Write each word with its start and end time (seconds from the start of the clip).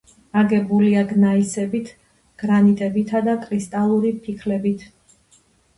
აგებულია 0.39 1.03
გნაისებით, 1.11 1.93
გრანიტებითა 2.45 3.25
და 3.29 3.39
კრისტალური 3.47 4.17
ფიქლებით. 4.27 4.93